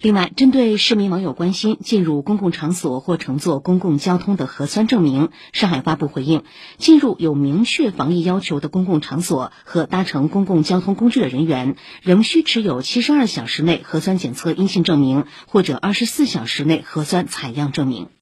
[0.00, 6.44] 另外针对市民网友关心进入公共场所或乘坐公共交通的核酸证明上海发布回应
[6.76, 18.08] 进入有明确防疫要求的公共场所和搭乘公共交通工具的人员仍需持有七十二小时内核酸检测阴性证明或者二十四小时内核酸采样证明。